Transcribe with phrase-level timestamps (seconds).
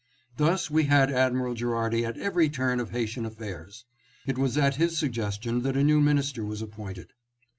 [0.37, 3.85] Thus we had Admiral Gherardi at every turn of Haitian affairs.
[4.25, 7.13] It was at his suggestion that a new minister was appointed.